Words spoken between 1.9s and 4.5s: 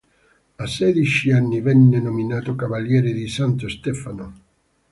nominato cavaliere di Santo Stefano.